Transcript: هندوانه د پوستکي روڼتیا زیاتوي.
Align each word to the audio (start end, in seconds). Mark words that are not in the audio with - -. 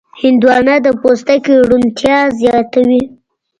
هندوانه 0.21 0.75
د 0.85 0.87
پوستکي 1.01 1.53
روڼتیا 1.69 2.17
زیاتوي. 2.39 3.01